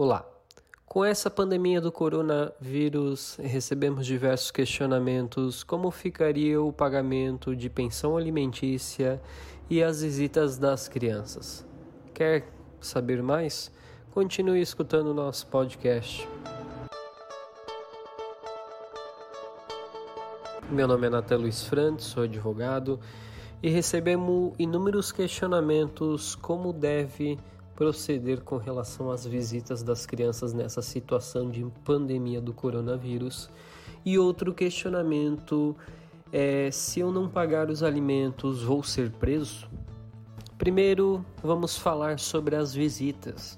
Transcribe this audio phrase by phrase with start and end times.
[0.00, 0.24] Olá!
[0.86, 9.20] Com essa pandemia do coronavírus, recebemos diversos questionamentos como ficaria o pagamento de pensão alimentícia
[9.68, 11.66] e as visitas das crianças.
[12.14, 12.46] Quer
[12.80, 13.72] saber mais?
[14.12, 16.28] Continue escutando nosso podcast.
[20.70, 23.00] Meu nome é Natália Luiz Frantes, sou advogado
[23.60, 27.36] e recebemos inúmeros questionamentos como deve
[27.78, 33.48] proceder com relação às visitas das crianças nessa situação de pandemia do coronavírus.
[34.04, 35.76] E outro questionamento
[36.32, 39.68] é: se eu não pagar os alimentos, vou ser preso?
[40.58, 43.56] Primeiro, vamos falar sobre as visitas.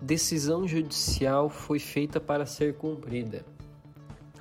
[0.00, 3.44] Decisão judicial foi feita para ser cumprida.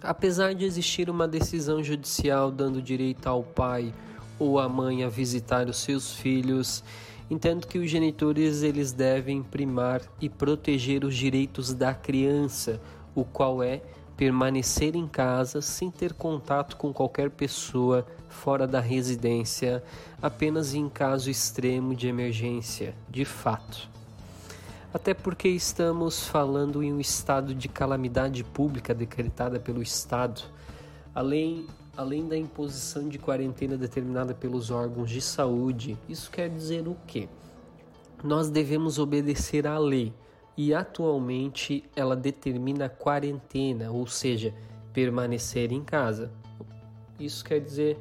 [0.04, 3.92] Apesar de existir uma decisão judicial dando direito ao pai
[4.38, 6.84] ou à mãe a visitar os seus filhos,
[7.30, 12.82] Entendo que os genitores eles devem primar e proteger os direitos da criança,
[13.14, 13.82] o qual é
[14.18, 19.82] permanecer em casa sem ter contato com qualquer pessoa fora da residência,
[20.22, 23.88] apenas em caso extremo de emergência, de fato.
[24.94, 30.42] Até porque estamos falando em um estado de calamidade pública decretada pelo Estado,
[31.14, 31.68] além
[32.00, 37.28] além da imposição de quarentena determinada pelos órgãos de saúde, isso quer dizer o quê?
[38.24, 40.14] Nós devemos obedecer à lei
[40.56, 44.54] e atualmente ela determina a quarentena, ou seja,
[44.94, 46.32] permanecer em casa.
[47.20, 47.98] Isso quer dizer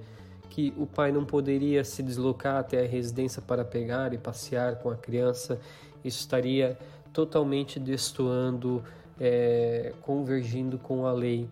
[0.49, 4.91] que o pai não poderia se deslocar até a residência para pegar e passear com
[4.91, 5.61] a criança,
[6.05, 6.79] isso estaria
[7.13, 8.81] totalmente destoando,
[9.19, 11.49] é, convergindo com a lei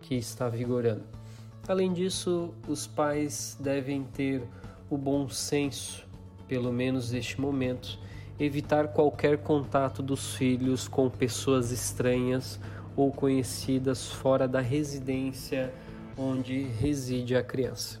[0.00, 1.23] que está vigorando.
[1.66, 4.42] Além disso, os pais devem ter
[4.90, 6.06] o bom senso,
[6.46, 7.98] pelo menos neste momento,
[8.38, 12.60] evitar qualquer contato dos filhos com pessoas estranhas
[12.94, 15.72] ou conhecidas fora da residência
[16.18, 17.98] onde reside a criança.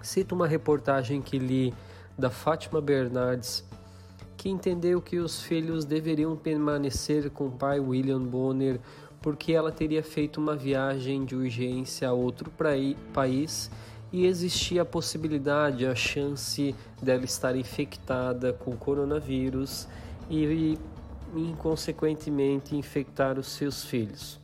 [0.00, 1.74] Cito uma reportagem que li
[2.18, 3.64] da Fátima Bernardes,
[4.36, 8.80] que entendeu que os filhos deveriam permanecer com o pai William Bonner
[9.22, 12.52] porque ela teria feito uma viagem de urgência a outro
[13.14, 13.70] país
[14.12, 19.88] e existia a possibilidade, a chance dela estar infectada com coronavírus
[20.28, 20.78] e,
[21.34, 24.38] inconsequentemente, infectar os seus filhos.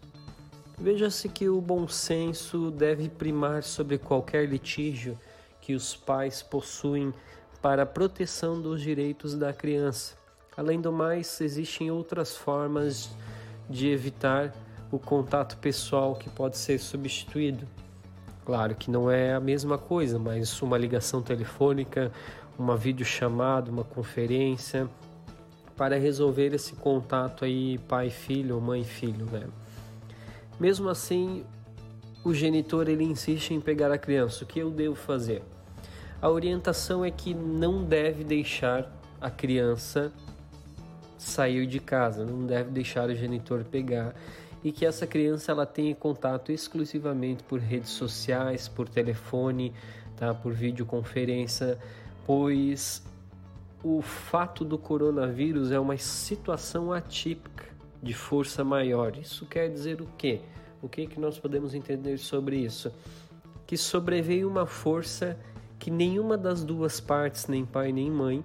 [0.79, 5.19] Veja-se que o bom senso deve primar sobre qualquer litígio
[5.61, 7.13] que os pais possuem
[7.61, 10.15] para a proteção dos direitos da criança.
[10.57, 13.11] Além do mais, existem outras formas
[13.69, 14.55] de evitar
[14.91, 17.67] o contato pessoal que pode ser substituído.
[18.45, 22.11] Claro que não é a mesma coisa, mas uma ligação telefônica,
[22.59, 24.89] uma videochamada, uma conferência
[25.77, 29.47] para resolver esse contato aí pai-filho ou mãe-filho, né?
[30.59, 31.45] Mesmo assim,
[32.25, 34.43] o genitor ele insiste em pegar a criança.
[34.43, 35.43] O que eu devo fazer?
[36.21, 40.13] A orientação é que não deve deixar a criança
[41.17, 44.15] sair de casa, não deve deixar o genitor pegar
[44.69, 49.73] e que essa criança ela tenha contato exclusivamente por redes sociais, por telefone,
[50.15, 50.35] tá?
[50.35, 51.79] por videoconferência,
[52.27, 53.03] pois
[53.83, 57.65] o fato do coronavírus é uma situação atípica
[58.03, 59.17] de força maior.
[59.17, 60.43] Isso quer dizer o quê?
[60.83, 62.93] O que, que nós podemos entender sobre isso?
[63.67, 65.39] Que sobreveio uma força
[65.79, 68.45] que nenhuma das duas partes, nem pai nem mãe,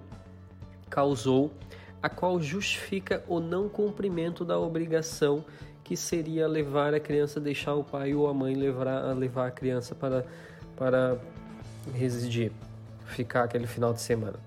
[0.88, 1.52] causou,
[2.02, 5.44] a qual justifica o não cumprimento da obrigação
[5.84, 9.94] que seria levar a criança, deixar o pai ou a mãe levar, levar a criança
[9.94, 10.24] para,
[10.74, 11.18] para
[11.94, 12.50] residir,
[13.04, 14.38] ficar aquele final de semana.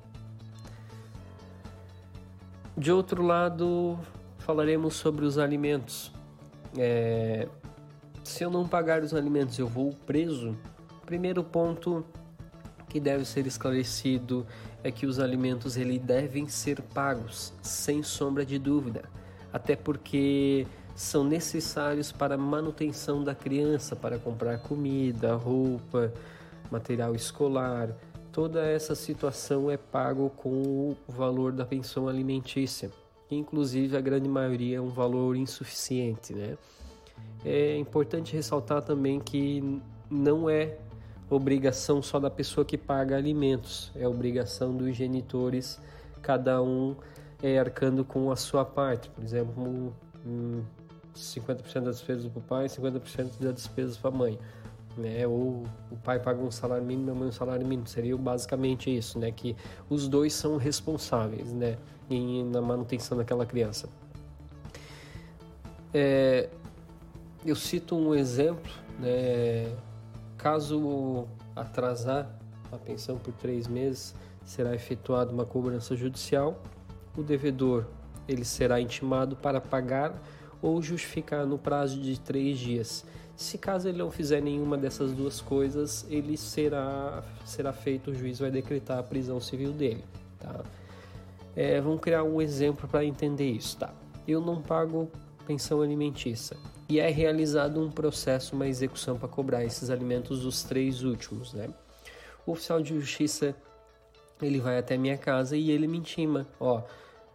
[2.76, 3.98] De outro lado,
[4.40, 6.12] falaremos sobre os alimentos.
[6.76, 7.48] É,
[8.24, 10.58] se eu não pagar os alimentos, eu vou preso?
[11.06, 12.04] Primeiro ponto
[12.90, 14.46] que deve ser esclarecido
[14.84, 19.04] é que os alimentos ele devem ser pagos, sem sombra de dúvida.
[19.52, 20.68] Até porque
[20.98, 26.12] são necessários para a manutenção da criança, para comprar comida, roupa,
[26.72, 27.96] material escolar.
[28.32, 32.90] Toda essa situação é pago com o valor da pensão alimentícia,
[33.30, 36.58] que inclusive a grande maioria é um valor insuficiente, né?
[37.46, 39.80] É importante ressaltar também que
[40.10, 40.80] não é
[41.30, 45.80] obrigação só da pessoa que paga alimentos, é obrigação dos genitores,
[46.24, 46.96] cada um
[47.44, 49.12] é arcando com a sua parte.
[49.12, 49.94] Por exemplo,
[51.18, 54.40] 50% das despesas para o pai e 50% das despesas para a mãe.
[54.98, 55.28] Né?
[55.28, 57.88] Ou o pai paga um salário mínimo a mãe um salário mínimo.
[57.88, 59.32] Seria basicamente isso, né?
[59.32, 59.56] Que
[59.90, 61.78] os dois são responsáveis, né?
[62.52, 63.90] Na manutenção daquela criança.
[65.94, 66.50] é,
[67.46, 69.72] eu cito um exemplo, né?
[70.38, 72.30] caso atrasar
[72.72, 74.16] a pensão por três meses,
[74.46, 76.62] será efetuada uma cobrança judicial.
[77.16, 77.86] O devedor
[78.28, 80.14] ele será intimado para pagar
[80.62, 83.06] ou justificar no prazo de três dias.
[83.36, 88.40] Se caso ele não fizer nenhuma dessas duas coisas, ele será será feito, o juiz
[88.40, 90.04] vai decretar a prisão civil dele.
[90.40, 90.64] Tá?
[91.56, 93.78] É, vamos criar um exemplo para entender isso.
[93.78, 93.94] Tá?
[94.28, 95.12] Eu não pago
[95.46, 96.58] pensão alimentícia
[96.90, 101.54] e é realizado um processo, uma execução para cobrar esses alimentos dos três últimos.
[101.54, 101.70] Né?
[102.46, 103.56] O oficial de justiça
[104.42, 106.82] ele vai até minha casa e ele me intima, ó,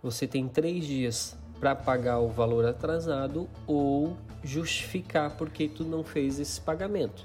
[0.02, 6.41] você tem três dias para pagar o valor atrasado ou justificar porque tu não fez
[6.41, 7.25] esse pagamento.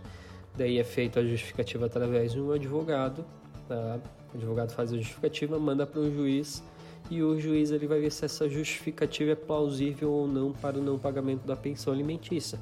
[0.55, 3.25] Daí é feita a justificativa através de um advogado,
[3.67, 3.99] tá?
[4.31, 6.63] o advogado faz a justificativa, manda para o juiz
[7.09, 10.83] e o juiz ele vai ver se essa justificativa é plausível ou não para o
[10.83, 12.59] não pagamento da pensão alimentícia.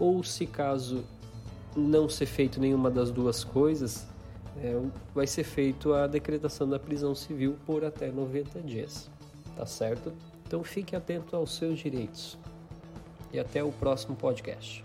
[0.00, 1.04] Ou se caso
[1.76, 4.08] não ser feito nenhuma das duas coisas,
[4.62, 4.80] é,
[5.14, 9.10] vai ser feito a decretação da prisão civil por até 90 dias.
[9.54, 10.10] Tá certo?
[10.48, 12.38] Então fique atento aos seus direitos.
[13.30, 14.82] E até o próximo podcast.